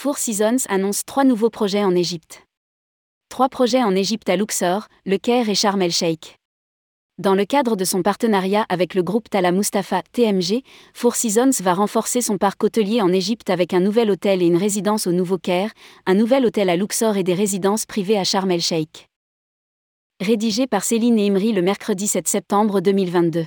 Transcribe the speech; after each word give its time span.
Four 0.00 0.18
Seasons 0.18 0.64
annonce 0.68 1.04
trois 1.04 1.24
nouveaux 1.24 1.50
projets 1.50 1.82
en 1.82 1.92
Égypte. 1.96 2.46
Trois 3.30 3.48
projets 3.48 3.82
en 3.82 3.96
Égypte 3.96 4.28
à 4.28 4.36
Luxor, 4.36 4.86
Le 5.04 5.16
Caire 5.16 5.48
et 5.48 5.56
Sharm 5.56 5.82
el-Sheikh. 5.82 6.36
Dans 7.18 7.34
le 7.34 7.44
cadre 7.44 7.74
de 7.74 7.84
son 7.84 8.02
partenariat 8.02 8.64
avec 8.68 8.94
le 8.94 9.02
groupe 9.02 9.28
Tala 9.28 9.50
Mustafa 9.50 10.02
TMG, 10.12 10.62
Four 10.94 11.16
Seasons 11.16 11.50
va 11.64 11.74
renforcer 11.74 12.20
son 12.20 12.38
parc 12.38 12.62
hôtelier 12.62 13.02
en 13.02 13.12
Égypte 13.12 13.50
avec 13.50 13.74
un 13.74 13.80
nouvel 13.80 14.12
hôtel 14.12 14.40
et 14.40 14.46
une 14.46 14.56
résidence 14.56 15.08
au 15.08 15.12
Nouveau 15.12 15.36
Caire, 15.36 15.72
un 16.06 16.14
nouvel 16.14 16.46
hôtel 16.46 16.70
à 16.70 16.76
Luxor 16.76 17.16
et 17.16 17.24
des 17.24 17.34
résidences 17.34 17.84
privées 17.84 18.18
à 18.18 18.22
Sharm 18.22 18.52
el-Sheikh. 18.52 19.08
Rédigé 20.20 20.68
par 20.68 20.84
Céline 20.84 21.18
et 21.18 21.26
Imri 21.26 21.52
le 21.52 21.62
mercredi 21.62 22.06
7 22.06 22.28
septembre 22.28 22.80
2022. 22.80 23.46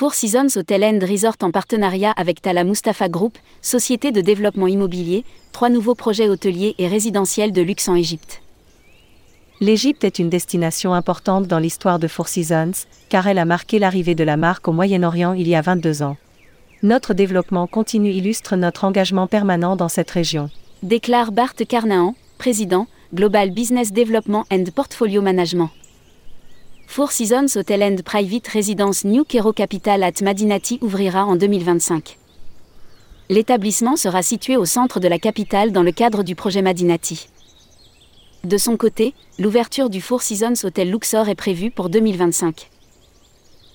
Four 0.00 0.14
Seasons 0.14 0.56
Hotel 0.56 0.82
and 0.82 1.06
Resort 1.06 1.36
en 1.42 1.50
partenariat 1.50 2.12
avec 2.12 2.40
Tala 2.40 2.64
Mustafa 2.64 3.10
Group, 3.10 3.36
société 3.60 4.12
de 4.12 4.22
développement 4.22 4.66
immobilier, 4.66 5.26
trois 5.52 5.68
nouveaux 5.68 5.94
projets 5.94 6.30
hôteliers 6.30 6.74
et 6.78 6.88
résidentiels 6.88 7.52
de 7.52 7.60
luxe 7.60 7.86
en 7.86 7.94
Égypte. 7.94 8.40
L'Égypte 9.60 10.02
est 10.04 10.18
une 10.18 10.30
destination 10.30 10.94
importante 10.94 11.48
dans 11.48 11.58
l'histoire 11.58 11.98
de 11.98 12.08
Four 12.08 12.28
Seasons, 12.28 12.86
car 13.10 13.26
elle 13.26 13.36
a 13.36 13.44
marqué 13.44 13.78
l'arrivée 13.78 14.14
de 14.14 14.24
la 14.24 14.38
marque 14.38 14.68
au 14.68 14.72
Moyen-Orient 14.72 15.34
il 15.34 15.46
y 15.46 15.54
a 15.54 15.60
22 15.60 16.02
ans. 16.02 16.16
Notre 16.82 17.12
développement 17.12 17.66
continu 17.66 18.10
illustre 18.10 18.56
notre 18.56 18.84
engagement 18.84 19.26
permanent 19.26 19.76
dans 19.76 19.90
cette 19.90 20.12
région. 20.12 20.48
Déclare 20.82 21.30
Bart 21.30 21.56
Carnahan, 21.68 22.14
président, 22.38 22.86
Global 23.14 23.50
Business 23.50 23.92
Development 23.92 24.46
and 24.50 24.64
Portfolio 24.74 25.20
Management. 25.20 25.68
Four 26.92 27.12
Seasons 27.12 27.56
Hotel 27.56 27.84
and 27.84 28.02
Private 28.04 28.48
Residence 28.48 29.04
New 29.04 29.22
Kero 29.24 29.52
Capital 29.52 30.02
at 30.02 30.22
Madinati 30.22 30.80
ouvrira 30.82 31.24
en 31.24 31.36
2025. 31.36 32.18
L'établissement 33.28 33.94
sera 33.94 34.24
situé 34.24 34.56
au 34.56 34.64
centre 34.64 34.98
de 34.98 35.06
la 35.06 35.20
capitale 35.20 35.70
dans 35.70 35.84
le 35.84 35.92
cadre 35.92 36.24
du 36.24 36.34
projet 36.34 36.62
Madinati. 36.62 37.28
De 38.42 38.58
son 38.58 38.76
côté, 38.76 39.14
l'ouverture 39.38 39.88
du 39.88 40.00
Four 40.00 40.20
Seasons 40.22 40.64
Hotel 40.64 40.90
Luxor 40.90 41.28
est 41.28 41.36
prévue 41.36 41.70
pour 41.70 41.90
2025. 41.90 42.68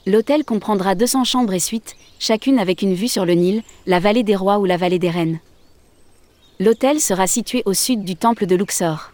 L'hôtel 0.07 0.43
comprendra 0.43 0.93
200 0.93 1.23
chambres 1.23 1.53
et 1.53 1.59
suites, 1.59 1.95
chacune 2.19 2.59
avec 2.59 2.81
une 2.81 2.95
vue 2.95 3.07
sur 3.07 3.25
le 3.25 3.35
Nil, 3.35 3.63
la 3.87 4.01
vallée 4.01 4.23
des 4.23 4.35
rois 4.35 4.59
ou 4.59 4.65
la 4.65 4.75
vallée 4.75 4.99
des 4.99 5.09
reines. 5.09 5.39
L'hôtel 6.59 6.99
sera 6.99 7.27
situé 7.27 7.63
au 7.65 7.73
sud 7.73 8.03
du 8.03 8.17
temple 8.17 8.45
de 8.45 8.57
Luxor. 8.57 9.11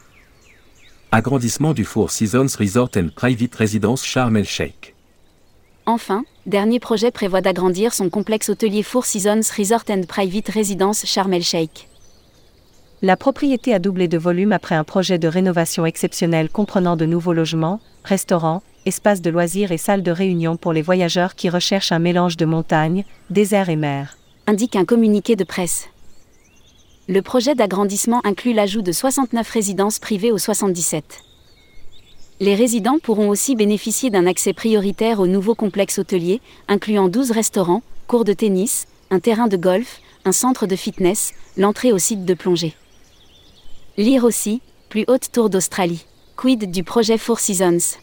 Agrandissement 1.13 1.73
du 1.73 1.83
Four 1.83 2.09
Seasons 2.09 2.55
Resort 2.57 2.91
and 2.95 3.09
Private 3.13 3.55
Residence 3.55 4.05
Sharm 4.05 4.37
el-Sheikh. 4.37 4.95
Enfin, 5.85 6.23
dernier 6.45 6.79
projet 6.79 7.11
prévoit 7.11 7.41
d'agrandir 7.41 7.93
son 7.93 8.09
complexe 8.09 8.47
hôtelier 8.47 8.81
Four 8.81 9.05
Seasons 9.05 9.41
Resort 9.57 9.83
and 9.89 10.03
Private 10.07 10.47
Residence 10.47 11.05
Sharm 11.05 11.33
el-Sheikh. 11.33 11.89
La 13.01 13.17
propriété 13.17 13.73
a 13.73 13.79
doublé 13.79 14.07
de 14.07 14.17
volume 14.17 14.53
après 14.53 14.75
un 14.75 14.85
projet 14.85 15.19
de 15.19 15.27
rénovation 15.27 15.85
exceptionnel 15.85 16.49
comprenant 16.49 16.95
de 16.95 17.05
nouveaux 17.05 17.33
logements, 17.33 17.81
restaurants, 18.05 18.63
espaces 18.85 19.21
de 19.21 19.29
loisirs 19.29 19.73
et 19.73 19.77
salles 19.77 20.03
de 20.03 20.11
réunion 20.11 20.55
pour 20.55 20.71
les 20.71 20.81
voyageurs 20.81 21.35
qui 21.35 21.49
recherchent 21.49 21.91
un 21.91 21.99
mélange 21.99 22.37
de 22.37 22.45
montagne, 22.45 23.03
désert 23.29 23.67
et 23.67 23.75
mer. 23.75 24.17
Indique 24.47 24.77
un 24.77 24.85
communiqué 24.85 25.35
de 25.35 25.43
presse. 25.43 25.89
Le 27.11 27.21
projet 27.21 27.55
d'agrandissement 27.55 28.21
inclut 28.23 28.53
l'ajout 28.53 28.81
de 28.81 28.93
69 28.93 29.49
résidences 29.49 29.99
privées 29.99 30.31
au 30.31 30.37
77. 30.37 31.03
Les 32.39 32.55
résidents 32.55 32.99
pourront 33.03 33.27
aussi 33.27 33.57
bénéficier 33.57 34.09
d'un 34.09 34.25
accès 34.25 34.53
prioritaire 34.53 35.19
au 35.19 35.27
nouveau 35.27 35.53
complexe 35.53 35.99
hôtelier, 35.99 36.39
incluant 36.69 37.09
12 37.09 37.31
restaurants, 37.31 37.83
cours 38.07 38.23
de 38.23 38.31
tennis, 38.31 38.87
un 39.09 39.19
terrain 39.19 39.49
de 39.49 39.57
golf, 39.57 39.99
un 40.23 40.31
centre 40.31 40.67
de 40.67 40.75
fitness, 40.77 41.33
l'entrée 41.57 41.91
au 41.91 41.97
site 41.97 42.23
de 42.23 42.33
plongée. 42.33 42.77
Lire 43.97 44.23
aussi, 44.23 44.61
plus 44.87 45.03
haute 45.09 45.33
tour 45.33 45.49
d'Australie. 45.49 46.05
Quid 46.37 46.71
du 46.71 46.85
projet 46.85 47.17
Four 47.17 47.41
Seasons? 47.41 47.97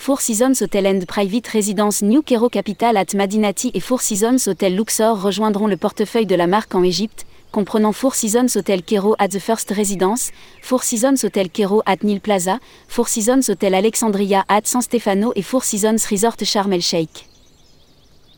Four 0.00 0.20
Seasons 0.20 0.62
Hotel 0.62 0.86
and 0.86 1.04
Private 1.06 1.48
Residence 1.48 2.02
New 2.02 2.22
Cairo 2.22 2.48
Capital 2.48 2.96
at 2.96 3.14
Madinati 3.14 3.72
et 3.74 3.80
Four 3.80 4.00
Seasons 4.00 4.46
Hotel 4.46 4.74
Luxor 4.76 5.20
rejoindront 5.20 5.66
le 5.66 5.76
portefeuille 5.76 6.24
de 6.24 6.36
la 6.36 6.46
marque 6.46 6.74
en 6.76 6.84
Égypte, 6.84 7.26
comprenant 7.50 7.92
Four 7.92 8.14
Seasons 8.14 8.46
Hotel 8.56 8.82
Cairo 8.84 9.16
at 9.18 9.28
the 9.28 9.40
First 9.40 9.70
Residence, 9.72 10.30
Four 10.62 10.84
Seasons 10.84 11.24
Hotel 11.24 11.50
Cairo 11.50 11.82
at 11.84 11.96
Nil 12.04 12.20
Plaza, 12.20 12.60
Four 12.86 13.08
Seasons 13.08 13.50
Hotel 13.50 13.74
Alexandria 13.74 14.44
at 14.48 14.62
San 14.64 14.82
Stefano 14.82 15.32
et 15.34 15.42
Four 15.42 15.64
Seasons 15.64 16.06
Resort 16.08 16.36
Sharm 16.44 16.72
el 16.72 16.80
Sheikh. 16.80 17.28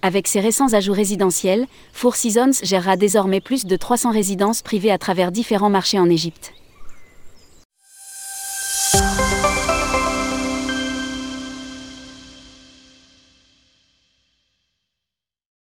Avec 0.01 0.29
ses 0.29 0.41
récents 0.41 0.73
ajouts 0.73 0.95
résidentiels, 0.95 1.67
Four 1.93 2.17
Seasons 2.17 2.59
gérera 2.63 2.97
désormais 2.97 3.43
plus 3.43 3.67
de 3.67 3.77
300 3.77 4.13
résidences 4.13 4.63
privées 4.63 4.91
à 4.91 4.99
travers 4.99 5.31
différents 5.31 5.71
marchés 5.71 5.99
en 5.99 6.09
Égypte. 6.09 6.55